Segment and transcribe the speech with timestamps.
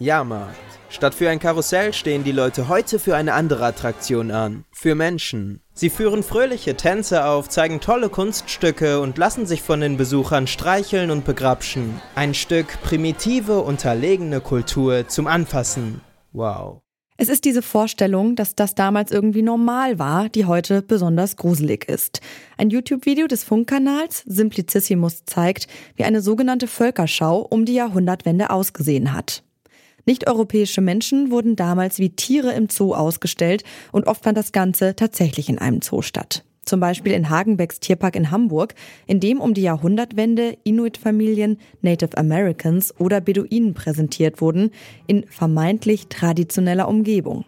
[0.00, 0.56] Jahrmarkt.
[0.88, 4.64] Statt für ein Karussell stehen die Leute heute für eine andere Attraktion an.
[4.72, 5.60] Für Menschen.
[5.72, 11.12] Sie führen fröhliche Tänze auf, zeigen tolle Kunststücke und lassen sich von den Besuchern streicheln
[11.12, 12.00] und begrapschen.
[12.16, 16.00] Ein Stück primitive, unterlegene Kultur zum Anfassen.
[16.32, 16.80] Wow.
[17.22, 22.20] Es ist diese Vorstellung, dass das damals irgendwie normal war, die heute besonders gruselig ist.
[22.56, 29.44] Ein YouTube-Video des Funkkanals Simplicissimus zeigt, wie eine sogenannte Völkerschau um die Jahrhundertwende ausgesehen hat.
[30.06, 35.48] Nicht-europäische Menschen wurden damals wie Tiere im Zoo ausgestellt und oft fand das Ganze tatsächlich
[35.48, 36.44] in einem Zoo statt.
[36.64, 38.74] Zum Beispiel in Hagenbecks Tierpark in Hamburg,
[39.06, 44.70] in dem um die Jahrhundertwende Inuit-Familien, Native Americans oder Beduinen präsentiert wurden,
[45.06, 47.44] in vermeintlich traditioneller Umgebung.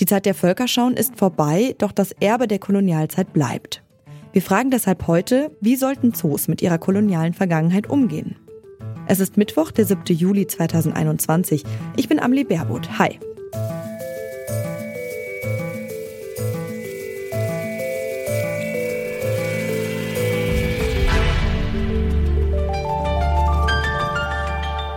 [0.00, 3.82] Die Zeit der Völkerschauen ist vorbei, doch das Erbe der Kolonialzeit bleibt.
[4.32, 8.34] Wir fragen deshalb heute, wie sollten Zoos mit ihrer kolonialen Vergangenheit umgehen?
[9.06, 10.02] Es ist Mittwoch, der 7.
[10.08, 11.62] Juli 2021.
[11.96, 12.98] Ich bin Amelie Baerboth.
[12.98, 13.18] Hi.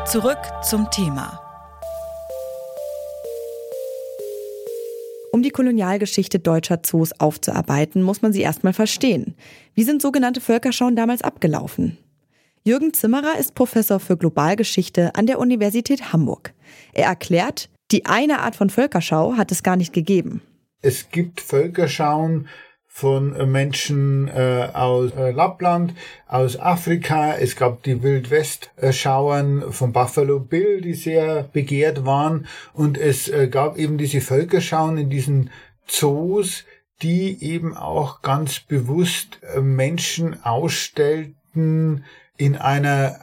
[0.05, 1.41] Zurück zum Thema.
[5.33, 9.35] Um die Kolonialgeschichte deutscher Zoos aufzuarbeiten, muss man sie erstmal verstehen.
[9.75, 11.97] Wie sind sogenannte Völkerschauen damals abgelaufen?
[12.67, 16.53] Jürgen Zimmerer ist Professor für Globalgeschichte an der Universität Hamburg.
[16.91, 20.41] Er erklärt, die eine Art von Völkerschau hat es gar nicht gegeben.
[20.81, 22.49] Es gibt Völkerschauen,
[22.89, 25.93] von äh, Menschen äh, aus äh, Lappland,
[26.27, 27.37] aus Afrika.
[27.37, 32.47] Es gab die Wildwest-Schauern von Buffalo Bill, die sehr begehrt waren.
[32.73, 35.51] Und es äh, gab eben diese Völkerschauen in diesen
[35.85, 36.65] Zoos,
[37.01, 42.03] die eben auch ganz bewusst äh, Menschen ausstellten
[42.37, 43.19] in einer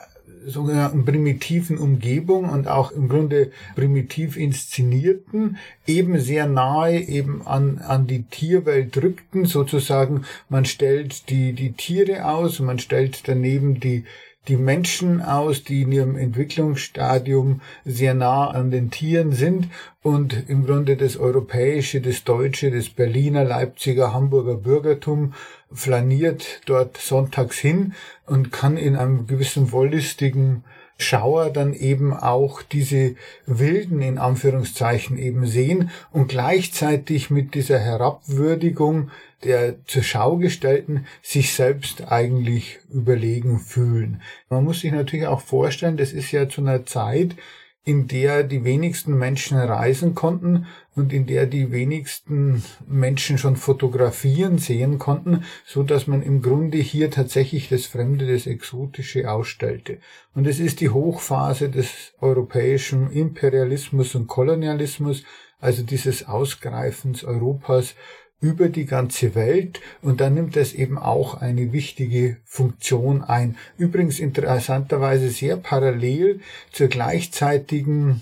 [0.46, 8.06] sogenannten primitiven Umgebung und auch im Grunde primitiv inszenierten, eben sehr nahe eben an, an
[8.06, 14.04] die Tierwelt drückten, sozusagen, man stellt die, die Tiere aus, man stellt daneben die,
[14.49, 19.69] die Menschen aus, die in ihrem Entwicklungsstadium sehr nah an den Tieren sind
[20.03, 25.33] und im Grunde das europäische, das deutsche, das Berliner, Leipziger, Hamburger Bürgertum
[25.72, 27.94] flaniert dort sonntags hin
[28.27, 30.65] und kann in einem gewissen wollüstigen
[30.99, 33.16] Schauer dann eben auch diese
[33.47, 39.10] Wilden in Anführungszeichen eben sehen und gleichzeitig mit dieser Herabwürdigung
[39.44, 44.22] der zur Schau gestellten sich selbst eigentlich überlegen fühlen.
[44.49, 47.37] Man muss sich natürlich auch vorstellen, das ist ja zu einer Zeit,
[47.84, 54.56] in der die wenigsten Menschen reisen konnten und in der die wenigsten Menschen schon fotografieren
[54.59, 59.99] sehen konnten, so dass man im Grunde hier tatsächlich das Fremde, das Exotische ausstellte.
[60.34, 65.22] Und es ist die Hochphase des europäischen Imperialismus und Kolonialismus,
[65.61, 67.95] also dieses Ausgreifens Europas
[68.44, 73.56] über die ganze Welt und dann nimmt das eben auch eine wichtige Funktion ein.
[73.78, 76.41] Übrigens interessanterweise sehr parallel
[76.71, 78.21] zur gleichzeitigen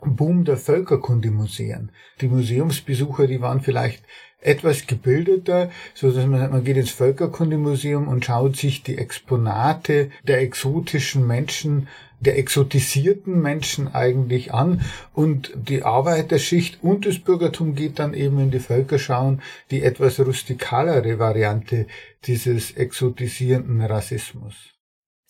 [0.00, 1.90] Boom der Völkerkundemuseen.
[2.20, 4.04] Die Museumsbesucher, die waren vielleicht
[4.40, 10.42] etwas gebildeter, so dass man, man geht ins Völkerkundemuseum und schaut sich die Exponate der
[10.42, 11.88] exotischen Menschen
[12.20, 14.80] der exotisierten Menschen eigentlich an
[15.14, 19.40] und die Arbeiterschicht und das Bürgertum geht dann eben in die Völkerschauen,
[19.70, 21.86] die etwas rustikalere Variante
[22.24, 24.54] dieses exotisierenden Rassismus.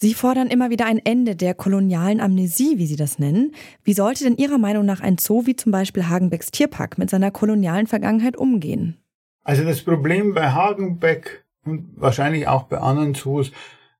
[0.01, 3.53] Sie fordern immer wieder ein Ende der kolonialen Amnesie, wie Sie das nennen.
[3.83, 7.33] Wie sollte denn Ihrer Meinung nach ein Zoo wie zum Beispiel Hagenbecks Tierpark mit seiner
[7.33, 8.97] kolonialen Vergangenheit umgehen?
[9.43, 13.51] Also das Problem bei Hagenbeck und wahrscheinlich auch bei anderen Zoos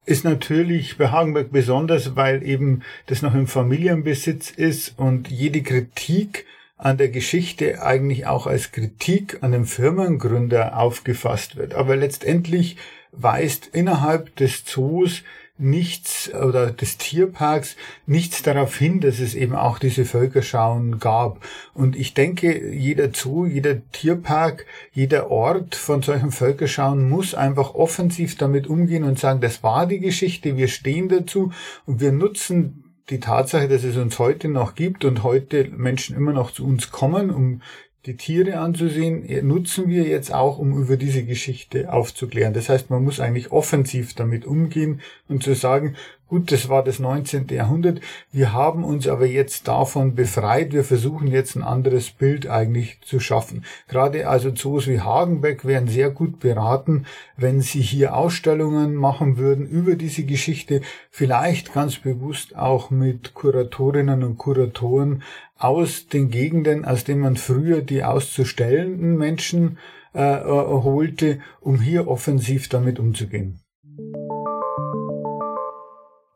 [0.09, 6.47] ist natürlich bei Hagenberg besonders, weil eben das noch im Familienbesitz ist und jede Kritik
[6.79, 11.75] an der Geschichte eigentlich auch als Kritik an dem Firmengründer aufgefasst wird.
[11.75, 12.77] Aber letztendlich
[13.13, 15.25] weist innerhalb des Zoos
[15.59, 17.77] nichts oder des Tierparks
[18.07, 21.45] nichts darauf hin, dass es eben auch diese Völkerschauen gab.
[21.75, 28.37] Und ich denke, jeder Zoo, jeder Tierpark, jeder Ort von solchen Völkerschauen muss einfach offensiv
[28.37, 31.53] damit umgehen und sagen, das war die Geschichte, wir stehen dazu
[31.87, 36.33] und wir nutzen die Tatsache, dass es uns heute noch gibt und heute Menschen immer
[36.33, 37.63] noch zu uns kommen, um
[38.07, 42.55] die Tiere anzusehen, nutzen wir jetzt auch, um über diese Geschichte aufzuklären.
[42.55, 45.97] Das heißt, man muss eigentlich offensiv damit umgehen und zu sagen,
[46.29, 47.49] Gut, das war das 19.
[47.49, 48.03] Jahrhundert.
[48.31, 50.75] Wir haben uns aber jetzt davon befreit.
[50.75, 53.65] Wir versuchen jetzt ein anderes Bild eigentlich zu schaffen.
[53.89, 57.07] Gerade also Zoos wie Hagenbeck wären sehr gut beraten,
[57.39, 60.83] wenn sie hier Ausstellungen machen würden über diese Geschichte.
[61.11, 65.23] Vielleicht ganz bewusst auch mit Kuratorinnen und Kuratoren
[65.57, 69.79] aus den Gegenden, aus denen man früher die auszustellenden Menschen
[70.13, 73.61] äh, holte, um hier offensiv damit umzugehen.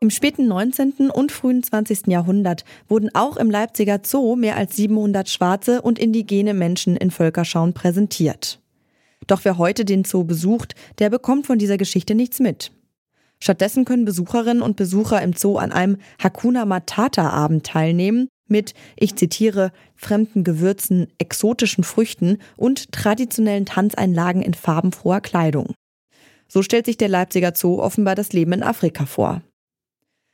[0.03, 1.11] Im späten 19.
[1.13, 2.07] und frühen 20.
[2.07, 7.71] Jahrhundert wurden auch im Leipziger Zoo mehr als 700 schwarze und indigene Menschen in Völkerschauen
[7.71, 8.59] präsentiert.
[9.27, 12.73] Doch wer heute den Zoo besucht, der bekommt von dieser Geschichte nichts mit.
[13.39, 19.15] Stattdessen können Besucherinnen und Besucher im Zoo an einem Hakuna Matata Abend teilnehmen mit, ich
[19.15, 25.73] zitiere, fremden Gewürzen, exotischen Früchten und traditionellen Tanzeinlagen in farbenfroher Kleidung.
[26.49, 29.41] So stellt sich der Leipziger Zoo offenbar das Leben in Afrika vor.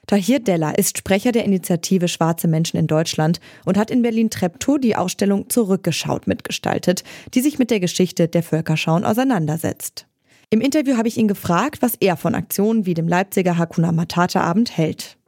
[0.09, 4.95] Tahir Della ist Sprecher der Initiative Schwarze Menschen in Deutschland und hat in Berlin-Treptow die
[4.95, 7.03] Ausstellung Zurückgeschaut mitgestaltet,
[7.35, 10.07] die sich mit der Geschichte der Völkerschauen auseinandersetzt.
[10.49, 14.41] Im Interview habe ich ihn gefragt, was er von Aktionen wie dem Leipziger Hakuna Matata
[14.41, 15.18] Abend hält.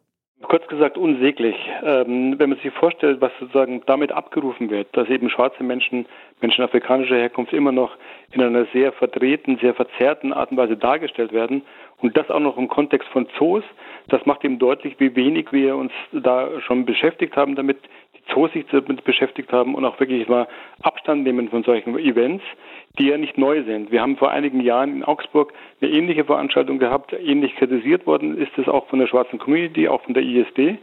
[0.43, 1.55] Kurz gesagt unsäglich.
[1.83, 6.05] Ähm, wenn man sich vorstellt, was sozusagen damit abgerufen wird, dass eben schwarze Menschen,
[6.41, 7.95] Menschen afrikanischer Herkunft immer noch
[8.31, 11.63] in einer sehr verdrehten, sehr verzerrten Art und Weise dargestellt werden
[11.99, 13.63] und das auch noch im Kontext von Zoos,
[14.07, 17.77] das macht eben deutlich, wie wenig wir uns da schon beschäftigt haben damit,
[18.27, 20.47] Zoos sich damit beschäftigt haben und auch wirklich mal
[20.81, 22.43] Abstand nehmen von solchen Events,
[22.99, 23.91] die ja nicht neu sind.
[23.91, 28.57] Wir haben vor einigen Jahren in Augsburg eine ähnliche Veranstaltung gehabt, ähnlich kritisiert worden ist
[28.57, 30.77] es auch von der schwarzen Community, auch von der ISD.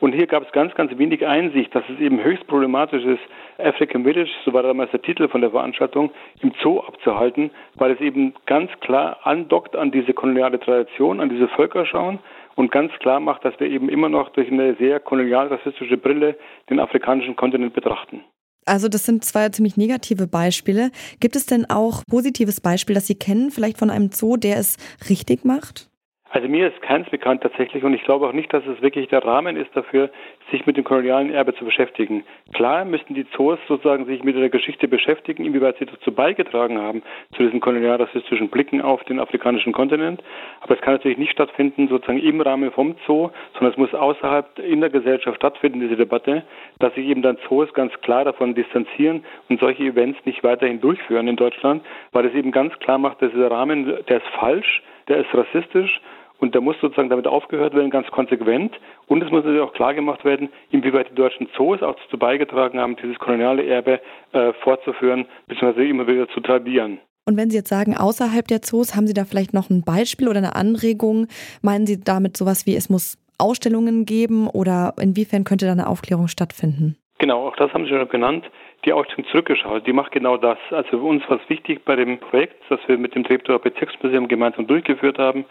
[0.00, 3.22] Und hier gab es ganz, ganz wenig Einsicht, dass es eben höchst problematisch ist,
[3.58, 6.10] African Village, so war damals der Titel von der Veranstaltung,
[6.40, 11.48] im Zoo abzuhalten, weil es eben ganz klar andockt an diese koloniale Tradition, an diese
[11.48, 12.18] Völkerschauen
[12.56, 16.36] und ganz klar macht, dass wir eben immer noch durch eine sehr kolonial-rassistische Brille
[16.70, 18.22] den afrikanischen Kontinent betrachten.
[18.66, 20.90] Also das sind zwei ziemlich negative Beispiele.
[21.20, 24.78] Gibt es denn auch positives Beispiel, das Sie kennen, vielleicht von einem Zoo, der es
[25.08, 25.90] richtig macht?
[26.34, 29.24] Also mir ist keins bekannt tatsächlich und ich glaube auch nicht, dass es wirklich der
[29.24, 30.10] Rahmen ist dafür,
[30.50, 32.24] sich mit dem kolonialen Erbe zu beschäftigen.
[32.52, 37.04] Klar müssten die Zoos sozusagen sich mit der Geschichte beschäftigen, inwieweit sie dazu beigetragen haben,
[37.36, 40.24] zu diesen kolonialrassistischen Blicken auf den afrikanischen Kontinent.
[40.60, 44.58] Aber es kann natürlich nicht stattfinden sozusagen im Rahmen vom Zoo, sondern es muss außerhalb
[44.58, 46.42] in der Gesellschaft stattfinden, diese Debatte,
[46.80, 51.28] dass sich eben dann Zoos ganz klar davon distanzieren und solche Events nicht weiterhin durchführen
[51.28, 55.18] in Deutschland, weil es eben ganz klar macht, dass dieser Rahmen, der ist falsch, der
[55.18, 56.00] ist rassistisch
[56.44, 58.78] und da muss sozusagen damit aufgehört werden, ganz konsequent.
[59.06, 62.78] Und es muss natürlich auch klar gemacht werden, inwieweit die deutschen Zoos auch dazu beigetragen
[62.78, 63.98] haben, dieses koloniale Erbe
[64.32, 66.98] äh, fortzuführen, beziehungsweise immer wieder zu tradieren.
[67.26, 70.28] Und wenn Sie jetzt sagen, außerhalb der Zoos, haben Sie da vielleicht noch ein Beispiel
[70.28, 71.28] oder eine Anregung?
[71.62, 76.28] Meinen Sie damit sowas wie, es muss Ausstellungen geben oder inwiefern könnte da eine Aufklärung
[76.28, 76.98] stattfinden?
[77.18, 78.44] Genau, auch das haben Sie schon genannt.
[78.84, 80.58] Die Ausstellung zurückgeschaut, die macht genau das.
[80.70, 84.28] Also für uns war es wichtig bei dem Projekt, das wir mit dem Treptower Bezirksmuseum
[84.28, 85.46] gemeinsam durchgeführt haben,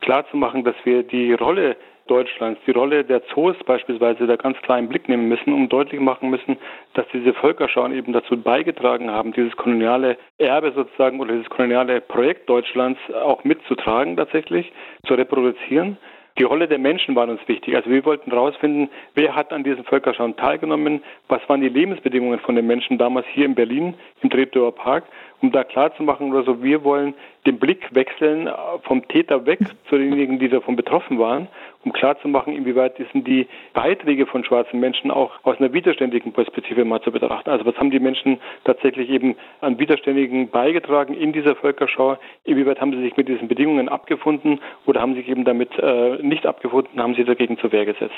[0.00, 1.76] klarzumachen, dass wir die Rolle
[2.08, 6.00] Deutschlands, die Rolle der Zoos beispielsweise da ganz klar im Blick nehmen müssen und deutlich
[6.00, 6.56] machen müssen,
[6.94, 12.48] dass diese Völkerschauen eben dazu beigetragen haben, dieses koloniale Erbe sozusagen oder dieses koloniale Projekt
[12.48, 14.72] Deutschlands auch mitzutragen tatsächlich,
[15.06, 15.98] zu reproduzieren.
[16.38, 17.74] Die Rolle der Menschen war uns wichtig.
[17.74, 22.54] Also wir wollten herausfinden, wer hat an diesen Völkerschauen teilgenommen, was waren die Lebensbedingungen von
[22.54, 25.04] den Menschen damals hier in Berlin im Treptower Park,
[25.40, 27.14] um da klarzumachen oder so, wir wollen
[27.48, 28.48] den Blick wechseln
[28.82, 29.58] vom Täter weg
[29.88, 31.48] zu denjenigen, die davon betroffen waren,
[31.82, 37.00] um klarzumachen, inwieweit sind die Beiträge von schwarzen Menschen auch aus einer widerständigen Perspektive mal
[37.00, 37.48] zu betrachten.
[37.48, 42.18] Also was haben die Menschen tatsächlich eben an Widerständigen beigetragen in dieser Völkerschau?
[42.44, 46.18] Inwieweit haben sie sich mit diesen Bedingungen abgefunden oder haben sie sich eben damit äh,
[46.22, 48.12] nicht abgefunden, haben sie dagegen zur Wehr gesetzt?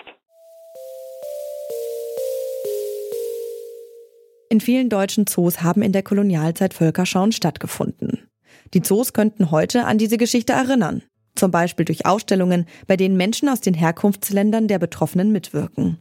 [4.49, 8.30] In vielen deutschen Zoos haben in der Kolonialzeit Völkerschauen stattgefunden.
[8.75, 11.03] Die Zoos könnten heute an diese Geschichte erinnern.
[11.35, 15.99] Zum Beispiel durch Ausstellungen, bei denen Menschen aus den Herkunftsländern der Betroffenen mitwirken.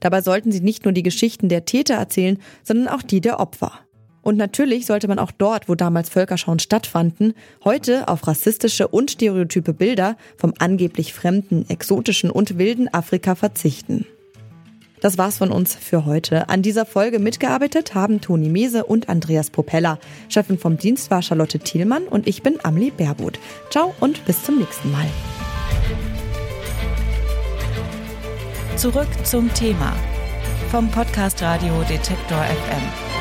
[0.00, 3.72] Dabei sollten sie nicht nur die Geschichten der Täter erzählen, sondern auch die der Opfer.
[4.22, 7.34] Und natürlich sollte man auch dort, wo damals Völkerschauen stattfanden,
[7.64, 14.06] heute auf rassistische und stereotype Bilder vom angeblich fremden, exotischen und wilden Afrika verzichten.
[15.02, 16.48] Das war's von uns für heute.
[16.48, 19.98] An dieser Folge mitgearbeitet haben Toni Mese und Andreas Propeller.
[20.28, 23.40] Chefin vom Dienst war Charlotte Thielmann und ich bin Amli Baerbuth.
[23.68, 25.06] Ciao und bis zum nächsten Mal.
[28.76, 29.92] Zurück zum Thema
[30.70, 33.11] vom Podcast Radio Detektor FM.